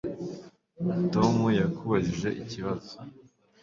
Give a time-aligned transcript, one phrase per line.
[1.13, 2.93] Tom yakubajije ikibazo